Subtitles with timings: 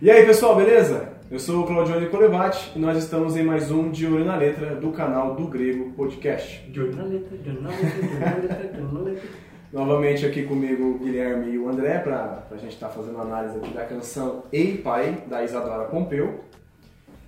[0.00, 1.10] E aí pessoal, beleza?
[1.30, 4.74] Eu sou o Claudio Colevati e nós estamos em mais um De Olho na Letra
[4.74, 6.60] do canal do Grego Podcast.
[6.70, 9.00] De olho na letra, de olho na letra, de olho na letra, de olho na
[9.00, 9.28] letra.
[9.72, 13.56] Novamente aqui comigo o Guilherme e o André para a gente estar fazendo uma análise
[13.58, 16.40] aqui da canção Ei Pai, da Isadora Pompeu.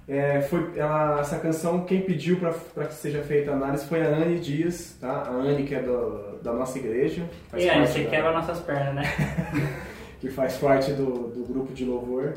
[0.08, 4.08] É, foi ela- essa canção, quem pediu para que seja feita a análise foi a
[4.08, 5.22] Anne Dias, tá?
[5.28, 7.22] A Anne que é do- da nossa igreja.
[7.56, 9.02] E aí, você da- quebra nossas pernas, né?
[10.20, 12.34] Que faz parte do, do grupo de louvor.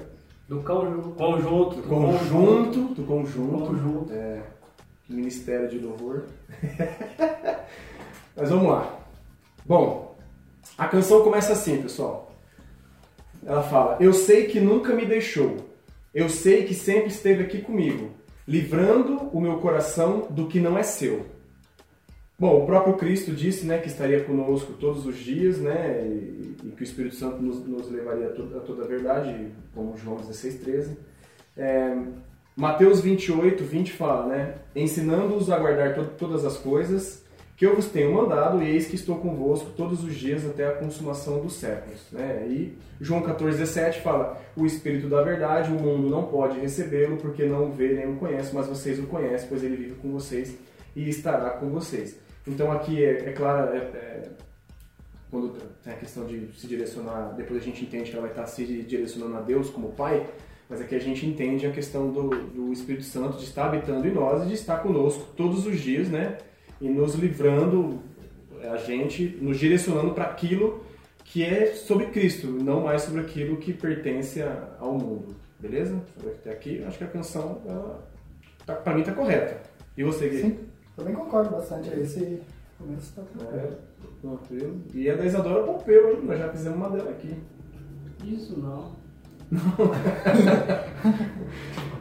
[0.48, 1.10] Do conjunto.
[1.12, 1.76] Conjunto.
[1.78, 2.80] Do conjunto.
[2.94, 3.66] Do conjunto.
[3.66, 4.14] Conjunto.
[4.14, 4.44] É,
[5.10, 6.26] Ministério de Louvor.
[8.36, 9.00] Mas vamos lá.
[9.66, 10.16] Bom,
[10.78, 12.32] a canção começa assim, pessoal.
[13.44, 15.58] Ela fala: Eu sei que nunca me deixou.
[16.14, 18.12] Eu sei que sempre esteve aqui comigo,
[18.48, 21.26] livrando o meu coração do que não é seu.
[22.38, 26.72] Bom, o próprio Cristo disse né, que estaria conosco todos os dias, né, e, e
[26.76, 30.18] que o Espírito Santo nos, nos levaria a toda, a toda a verdade, como João
[30.18, 30.98] 16, 13.
[31.56, 31.96] É,
[32.54, 37.24] Mateus 28, 20 fala, né, ensinando-os a guardar to- todas as coisas
[37.56, 40.74] que eu vos tenho mandado, e eis que estou convosco todos os dias até a
[40.74, 42.02] consumação dos séculos.
[42.12, 42.46] Né?
[42.50, 47.46] E João 14, 17 fala, o Espírito da verdade, o mundo não pode recebê-lo, porque
[47.46, 50.58] não o vê nem o conhece, mas vocês o conhecem, pois ele vive com vocês
[50.94, 52.18] e estará com vocês.
[52.48, 54.30] Então aqui é, é claro, é- é,
[55.32, 58.46] quando tem a questão de se direcionar, depois a gente entende que ela vai estar
[58.46, 60.26] se direcionando a Deus como Pai,
[60.70, 64.12] mas aqui a gente entende a questão do, do Espírito Santo de estar habitando em
[64.12, 66.38] nós e de estar conosco todos os dias, né?
[66.82, 68.00] E nos livrando,
[68.64, 70.84] a gente, nos direcionando para aquilo
[71.24, 74.42] que é sobre Cristo, não mais sobre aquilo que pertence
[74.80, 75.36] ao mundo.
[75.60, 76.00] Beleza?
[76.20, 78.08] Até aqui, acho que a canção, ela,
[78.66, 79.62] tá, para mim, tá correta.
[79.98, 80.42] E você, Gui?
[80.42, 80.60] Sim,
[80.96, 81.90] também concordo bastante.
[82.00, 82.42] Esse
[82.78, 83.78] começo tá É, tranquilo.
[84.22, 84.82] tranquilo.
[84.94, 86.20] E é da Isadora Pompeu, hein?
[86.24, 87.34] Nós já fizemos uma dela aqui.
[88.24, 88.92] Isso não.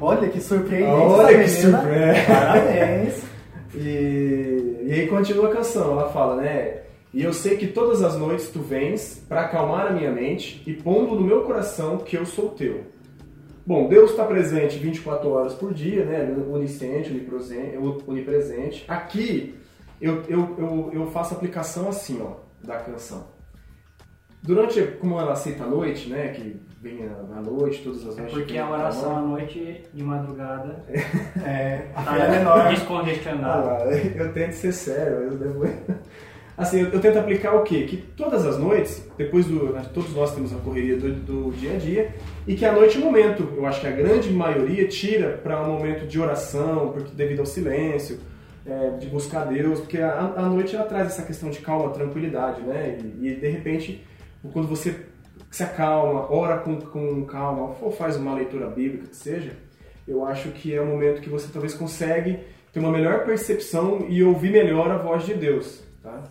[0.00, 2.26] Olha que surpreendente Olha que surpresa.
[2.26, 3.22] Parabéns.
[3.74, 6.80] E, e aí continua a canção, ela fala, né?
[7.12, 10.72] E eu sei que todas as noites tu vens para acalmar a minha mente e
[10.74, 12.82] pondo no meu coração que eu sou teu.
[13.66, 16.34] Bom, Deus está presente 24 horas por dia, né?
[16.52, 17.10] Onisciente,
[18.06, 18.84] onipresente.
[18.88, 19.54] Aqui
[20.00, 23.26] eu, eu, eu, eu faço aplicação assim, ó, da canção.
[24.42, 26.28] Durante, como ela aceita a noite, né?
[26.28, 28.34] Que vem a, a noite, todas as É noites.
[28.38, 29.82] porque vem a oração à noite.
[29.94, 30.84] de madrugada,
[31.42, 32.60] É, a tá filha menor.
[32.60, 33.66] Ah descongestionada.
[33.66, 35.64] lá, eu tento ser sério, eu devo...
[36.56, 37.84] Assim, eu, eu tento aplicar o quê?
[37.84, 39.72] Que todas as noites, depois do...
[39.72, 42.14] né, todos nós temos a correria do, do dia a dia,
[42.46, 45.60] e que a noite é um momento, eu acho que a grande maioria tira para
[45.62, 48.18] um momento de oração, porque devido ao silêncio,
[48.66, 52.62] é, de buscar Deus, porque a, a noite ela traz essa questão de calma, tranquilidade,
[52.62, 52.98] né?
[53.20, 54.06] E, e, de repente,
[54.52, 54.94] quando você
[55.50, 59.52] se acalma, ora com, com calma, ou faz uma leitura bíblica que seja,
[60.06, 62.38] eu acho que é o momento que você talvez consegue
[62.72, 66.22] ter uma melhor percepção e ouvir melhor a voz de Deus, tá?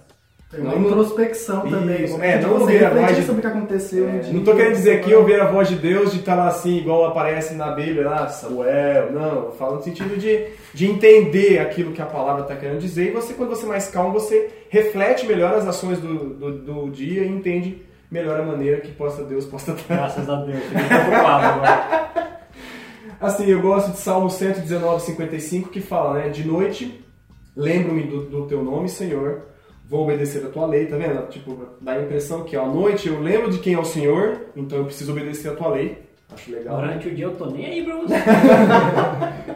[0.53, 2.03] Tem uma Não- introspecção Isso, também.
[2.21, 4.73] é, não você ouvir a voz de- sobre o que aconteceu É, não tô querendo
[4.73, 8.07] dizer aqui ouvir a voz de Deus de estar lá assim, igual aparece na Bíblia,
[8.07, 12.55] lá, Samuel, não, eu falo no sentido de, de entender aquilo que a palavra está
[12.55, 16.13] querendo dizer, e você, quando você é mais calmo, você reflete melhor as ações do,
[16.35, 17.81] do, do dia e entende
[18.11, 19.95] melhor a maneira que possa Deus possa estar.
[19.95, 22.03] Graças a Deus, preocupado agora.
[23.19, 27.03] Assim, eu gosto de Salmo 119, 55, que fala, né, de noite,
[27.55, 29.43] lembro-me do, do teu nome, Senhor,
[29.93, 31.27] vou obedecer a tua lei, tá vendo?
[31.29, 34.37] Tipo, dá a impressão que ó, à noite eu lembro de quem é o Senhor,
[34.55, 36.01] então eu preciso obedecer a tua lei.
[36.33, 36.77] Acho legal.
[36.77, 36.87] né?
[36.87, 38.13] Durante o dia eu tô nem aí pra você.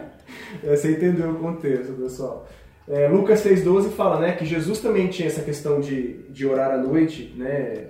[0.64, 2.46] É, Você entendeu o contexto, pessoal.
[2.88, 6.78] É, Lucas 6,12 fala né, que Jesus também tinha essa questão de, de orar à
[6.78, 7.34] noite.
[7.36, 7.88] Né?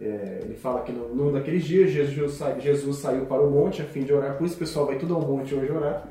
[0.00, 3.80] É, ele fala que no- num daqueles dias Jesus, sa- Jesus saiu para o monte
[3.80, 6.06] a fim de orar, por isso o pessoal vai tudo ao monte hoje orar,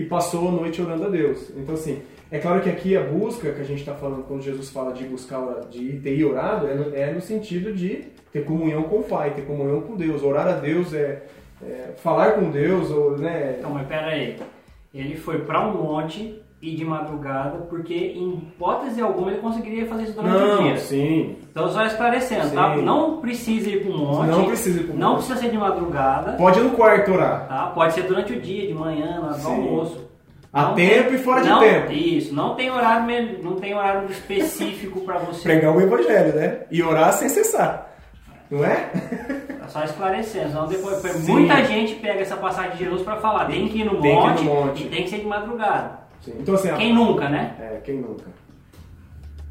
[0.00, 1.50] e passou a noite orando a Deus.
[1.54, 2.00] Então, assim,
[2.30, 5.04] é claro que aqui a busca que a gente está falando, quando Jesus fala de
[5.04, 9.34] buscar, de ter orado, é no, é no sentido de ter comunhão com o Pai,
[9.34, 10.22] ter comunhão com Deus.
[10.22, 11.22] Orar a Deus é,
[11.62, 14.38] é falar com Deus, ou, né, Não, mas pera aí.
[14.94, 20.02] Ele foi pra um monte e de madrugada, porque em hipótese alguma ele conseguiria fazer
[20.02, 20.76] isso durante o Não, dia.
[20.76, 21.36] sim.
[21.50, 22.76] Então só esclarecendo, tá?
[22.76, 24.28] Não precisa ir pro monte.
[24.28, 25.16] Não precisa ir pro Não monte.
[25.18, 26.32] precisa ser de madrugada.
[26.32, 27.48] Pode ir no quarto orar.
[27.48, 27.66] Tá?
[27.74, 29.46] Pode ser durante o dia, de manhã, Sim.
[29.52, 30.10] almoço.
[30.52, 31.92] A Não tempo tem- e fora de não- tempo.
[31.92, 35.42] Isso, não tem horário, não tem horário específico para você.
[35.44, 36.58] Pregar o evangelho, né?
[36.70, 37.86] E orar sem cessar.
[38.50, 38.90] Não é?
[39.60, 41.30] Tá Só esclarecendo, senão depois Sim.
[41.32, 44.42] muita gente pega essa passagem de Jesus para falar, tem que ir no Tem que
[44.42, 44.82] ir no monte.
[44.82, 46.00] e tem que ser de madrugada.
[46.22, 46.34] Sim.
[46.40, 47.56] Então assim, a- Quem nunca, né?
[47.60, 48.24] É, quem nunca?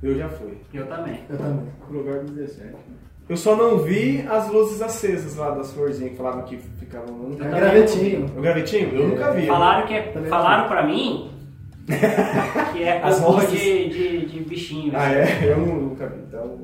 [0.02, 0.58] Eu já fui.
[0.74, 1.24] Eu também.
[1.30, 1.66] Eu também.
[1.88, 2.68] Provérbio 17.
[2.68, 2.74] né?
[3.28, 7.14] Eu só não vi as luzes acesas lá das florzinhas que falavam que ficavam.
[7.16, 8.26] Nunca É gravetinho.
[8.38, 8.90] O gravetinho?
[8.96, 9.46] Eu nunca vi.
[9.46, 11.30] Falaram que é, falaram pra mim
[12.74, 13.52] que é As vozes.
[13.52, 14.94] de, de, de bichinho.
[14.96, 15.40] Ah, é?
[15.44, 16.22] Eu nu- nunca vi.
[16.28, 16.60] Então.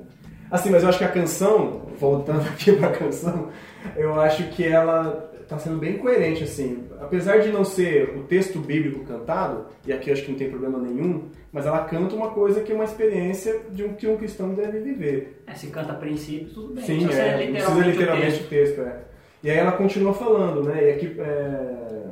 [0.50, 3.50] Assim, mas eu acho que a canção, voltando aqui pra canção,
[3.96, 6.88] eu acho que ela tá sendo bem coerente, assim.
[7.00, 10.50] Apesar de não ser o texto bíblico cantado, e aqui eu acho que não tem
[10.50, 14.18] problema nenhum, mas ela canta uma coisa que é uma experiência de um que um
[14.18, 15.44] cristão deve viver.
[15.47, 16.83] É, se canta princípios, tudo bem.
[16.83, 19.00] Sim, é, ser não precisa literalmente, literalmente o o texto, é.
[19.44, 20.89] E aí ela continua falando, né?
[20.89, 21.15] E aqui.
[21.19, 22.06] É...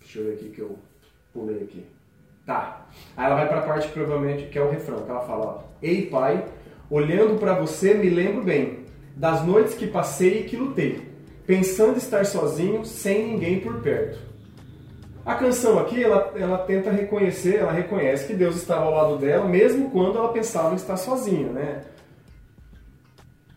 [0.00, 0.78] Deixa eu ver aqui que eu
[1.32, 1.84] pulei aqui.
[2.46, 2.86] Tá.
[3.16, 5.62] Aí ela vai pra parte que provavelmente que é o refrão, que ela fala, ó.
[5.82, 6.44] Ei pai,
[6.88, 8.87] olhando pra você me lembro bem
[9.18, 11.02] das noites que passei e que lutei,
[11.44, 14.18] pensando estar sozinho, sem ninguém por perto.
[15.26, 19.46] A canção aqui, ela, ela tenta reconhecer, ela reconhece que Deus estava ao lado dela,
[19.46, 21.82] mesmo quando ela pensava em estar sozinha, né?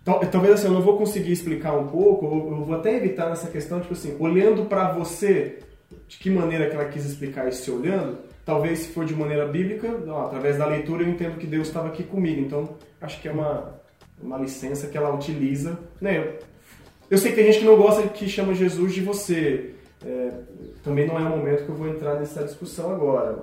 [0.04, 3.48] Tal- Talvez assim, eu não vou conseguir explicar um pouco, eu vou até evitar nessa
[3.48, 5.60] questão, tipo assim, olhando pra você,
[6.08, 9.48] de que maneira que ela quis explicar isso se olhando, talvez se for de maneira
[9.48, 12.70] bíblica, ó, através da leitura eu entendo que Deus estava aqui comigo, então
[13.00, 13.80] acho que é uma,
[14.22, 16.38] uma licença que ela utiliza, né?
[17.10, 19.76] Eu, sei que tem gente que não gosta que chama Jesus de você,
[20.06, 20.32] é,
[20.84, 23.38] também não é o momento que eu vou entrar nessa discussão agora.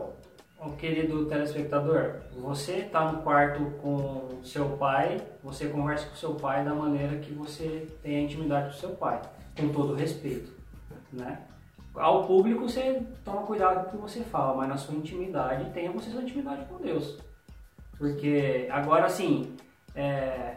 [0.60, 6.64] Ô, querido telespectador, você está no quarto com seu pai, você conversa com seu pai
[6.64, 9.20] da maneira que você tem a intimidade com seu pai,
[9.56, 10.50] com todo respeito,
[11.12, 11.38] né?
[11.94, 15.90] Ao público você toma cuidado com o que você fala, mas na sua intimidade tenha
[15.90, 17.18] você sua intimidade com Deus.
[17.96, 19.56] Porque agora assim,
[19.94, 20.56] é,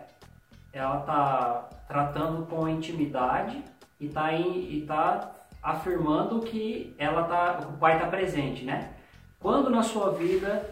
[0.74, 3.64] ela tá tratando com intimidade
[4.00, 5.32] e tá, em- e tá
[5.62, 8.94] afirmando que ela tá, o pai está presente, né?
[9.40, 10.66] Quando na sua vida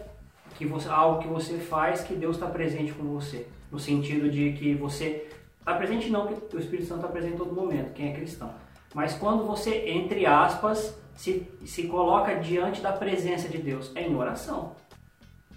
[0.56, 4.52] que você, algo que você faz que Deus está presente com você, no sentido de
[4.52, 8.10] que você está presente não que o Espírito Santo está presente em todo momento, quem
[8.10, 8.52] é cristão,
[8.94, 14.16] mas quando você entre aspas se, se coloca diante da presença de Deus é em
[14.16, 14.72] oração.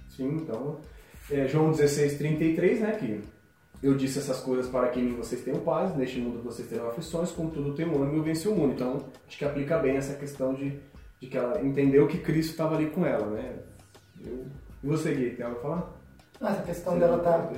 [0.09, 0.77] Sim, então.
[1.31, 2.91] É, João 16, 33, né?
[2.91, 3.23] Que
[3.83, 7.31] eu disse essas coisas para que em vocês tenham paz, neste mundo vocês terão aflições,
[7.31, 8.73] contudo tenho ânimo e eu venci o mundo.
[8.73, 8.97] Então,
[9.27, 10.79] acho que aplica bem essa questão de,
[11.19, 13.55] de que ela entendeu que Cristo estava ali com ela, né?
[14.25, 14.45] Eu,
[14.81, 15.89] e você, Gui, tem algo a falar?
[16.41, 17.51] Essa questão dela tá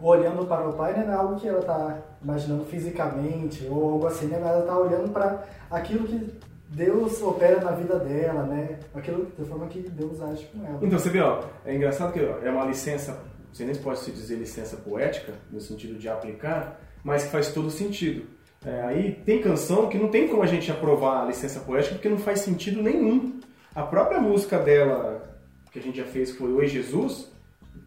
[0.00, 4.26] olhando para o pai não é algo que ela tá imaginando fisicamente ou algo assim,
[4.26, 4.38] né?
[4.40, 6.32] Mas ela tá olhando para aquilo que
[6.68, 8.78] Deus opera na vida dela, né?
[8.94, 10.78] Aquilo da forma que Deus age com ela.
[10.80, 13.20] Então, você vê, ó, é engraçado que ó, é uma licença,
[13.52, 17.52] sei nem se pode se dizer licença poética, no sentido de aplicar, mas que faz
[17.52, 18.24] todo sentido.
[18.64, 22.08] É, aí tem canção que não tem como a gente aprovar a licença poética porque
[22.08, 23.40] não faz sentido nenhum.
[23.74, 25.38] A própria música dela,
[25.72, 27.30] que a gente já fez, foi Oi Jesus,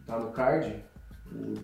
[0.06, 0.74] tá no card,
[1.32, 1.54] o,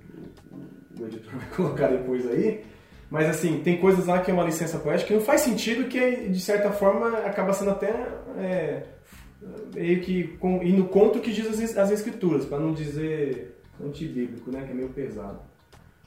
[0.54, 2.64] o- o editor vai colocar depois aí,
[3.10, 6.28] mas assim, tem coisas lá que é uma licença poética que não faz sentido que,
[6.28, 7.90] de certa forma, acaba sendo até
[8.38, 8.82] é,
[9.74, 14.50] meio que com, indo contra o que diz as, as escrituras, para não dizer antibíblico,
[14.50, 15.38] né, que é meio pesado.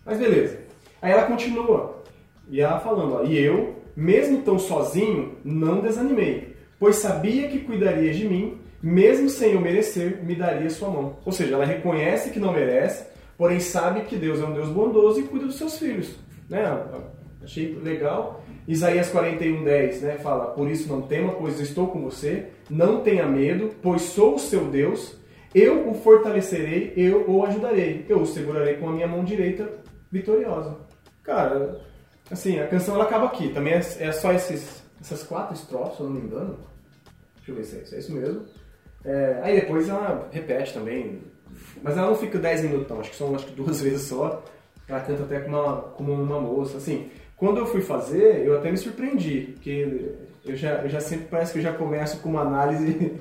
[0.06, 0.60] Mas beleza.
[1.02, 2.04] Aí ela continua,
[2.50, 8.14] e ela falando, ó, e eu, mesmo tão sozinho, não desanimei, pois sabia que cuidaria
[8.14, 11.18] de mim, mesmo sem eu merecer, me daria sua mão.
[11.26, 13.06] Ou seja, ela reconhece que não merece,
[13.38, 16.16] porém sabe que Deus é um Deus bondoso e cuida dos seus filhos.
[16.50, 16.64] Né?
[17.42, 18.44] Achei legal.
[18.68, 23.26] Isaías 41, 10 né, fala: Por isso não tema, pois estou com você, não tenha
[23.26, 25.18] medo, pois sou o seu Deus,
[25.54, 29.70] eu o fortalecerei, eu o ajudarei, eu o segurarei com a minha mão direita
[30.12, 30.78] vitoriosa.
[31.24, 31.80] Cara,
[32.30, 33.50] assim, a canção ela acaba aqui.
[33.50, 36.58] Também é, é só esses, essas quatro estrofes, se eu não me engano.
[37.38, 38.46] Deixa eu ver se é isso, é isso mesmo.
[39.06, 41.22] É, aí depois ela repete também.
[41.82, 43.00] Mas ela não fica 10 minutos, não.
[43.00, 44.44] Acho que são acho que duas vezes só.
[44.88, 46.78] Ela canta até como uma, como uma moça.
[46.78, 49.54] Assim, quando eu fui fazer, eu até me surpreendi.
[49.54, 53.20] Porque eu já, eu já sempre parece que eu já começo com uma análise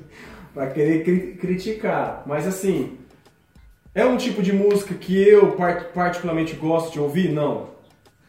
[0.55, 2.23] para querer cri- criticar.
[2.27, 2.99] Mas assim,
[3.95, 7.31] é um tipo de música que eu par- particularmente gosto de ouvir?
[7.33, 7.69] Não.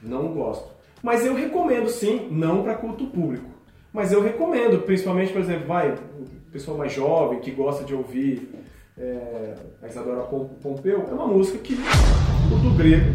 [0.01, 0.67] Não gosto.
[1.01, 3.45] Mas eu recomendo sim, não para culto público.
[3.91, 8.49] Mas eu recomendo, principalmente, por exemplo, vai, o pessoal mais jovem que gosta de ouvir
[8.97, 13.05] é, a Isadora Pom- Pompeu, é uma música que o do grego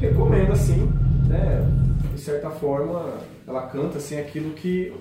[0.00, 0.88] recomenda assim,
[1.28, 1.62] né?
[2.14, 3.14] De certa forma,
[3.46, 4.92] ela canta assim aquilo que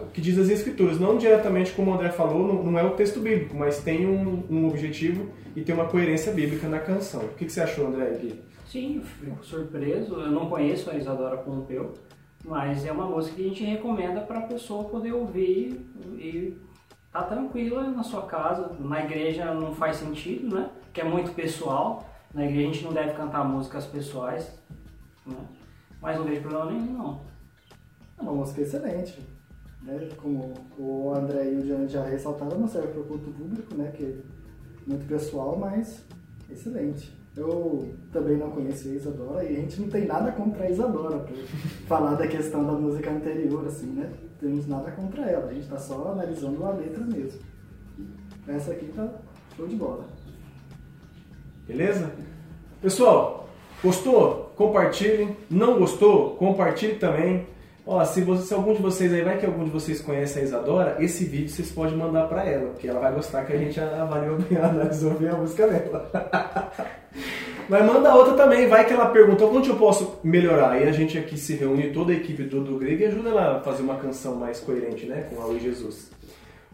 [0.00, 2.90] o que diz as escrituras, não diretamente como o André falou, não, não é o
[2.90, 7.22] texto bíblico, mas tem um, um objetivo e tem uma coerência bíblica na canção.
[7.24, 8.10] O que, que você achou, André?
[8.20, 8.42] Gui?
[8.66, 10.14] Sim, eu fico surpreso.
[10.14, 11.94] Eu não conheço a Isadora Pompeu,
[12.44, 15.80] mas é uma música que a gente recomenda para a pessoa poder ouvir
[16.18, 16.56] e
[17.12, 18.72] tá tranquila na sua casa.
[18.80, 20.70] Na igreja não faz sentido, né?
[20.92, 22.06] Que é muito pessoal.
[22.34, 24.52] Na igreja a gente não deve cantar músicas pessoais,
[25.24, 25.36] né?
[26.02, 27.20] Mas não vejo problema nenhum, não.
[28.18, 29.18] É uma música excelente.
[29.86, 30.08] Né?
[30.16, 33.92] Como o André e o Jean já ressaltaram, não serve para o culto público, né?
[33.94, 34.16] Que é
[34.86, 36.04] muito pessoal, mas
[36.50, 37.16] excelente.
[37.36, 41.18] Eu também não conheço a Isadora e a gente não tem nada contra a Isadora,
[41.18, 41.36] para
[41.86, 44.10] falar da questão da música anterior, assim, né?
[44.40, 47.40] Temos nada contra ela, a gente está só analisando a letra mesmo.
[48.48, 49.08] Essa aqui tá
[49.56, 50.04] show de bola.
[51.66, 52.12] Beleza?
[52.80, 53.48] Pessoal,
[53.82, 54.52] gostou?
[54.56, 55.36] Compartilhem.
[55.50, 56.36] Não gostou?
[56.36, 57.46] Compartilhe também.
[57.86, 60.42] Ó, se, você, se algum de vocês aí, vai que algum de vocês conhece a
[60.42, 63.78] Isadora, esse vídeo vocês podem mandar para ela, porque ela vai gostar que a gente
[63.78, 66.10] avaliou bem, analisou bem a música dela.
[67.68, 70.80] Mas manda outra também, vai que ela pergunta onde eu posso melhorar.
[70.80, 73.58] E a gente aqui se reúne, toda a equipe do, do Greg, e ajuda ela
[73.58, 76.10] a fazer uma canção mais coerente, né, com a Oi Jesus.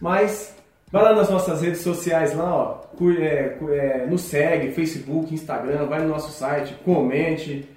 [0.00, 0.54] Mas
[0.90, 2.81] vai lá nas nossas redes sociais lá, ó,
[3.21, 7.69] é, é, nos segue, Facebook, Instagram, vai no nosso site, comente,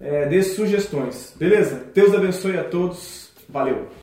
[0.00, 1.84] é, dê sugestões, beleza?
[1.94, 3.99] Deus abençoe a todos, valeu!